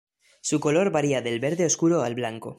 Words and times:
Su 0.41 0.59
color 0.59 0.89
varía 0.89 1.21
del 1.21 1.39
verde 1.39 1.63
oscuro 1.67 2.01
al 2.01 2.15
blanco. 2.15 2.49